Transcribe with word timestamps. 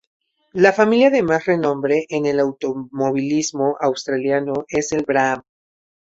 La 0.53 0.73
familia 0.73 1.11
de 1.11 1.21
más 1.21 1.45
renombre 1.45 2.07
en 2.09 2.25
el 2.25 2.39
automovilismo 2.39 3.77
australiano 3.79 4.65
es 4.67 4.91
la 4.93 5.03
Brabham. 5.03 5.43